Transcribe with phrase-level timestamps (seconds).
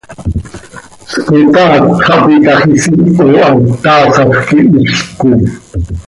[1.13, 3.51] Spotaat xah pi ta x, isiiho aha,
[3.83, 5.41] taasaj quihizlc coi.